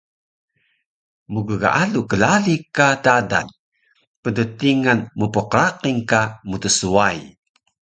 [1.33, 3.47] Mggaalu klaali ka dadal,
[4.23, 7.19] pnttingan mpqraqil ka mtswai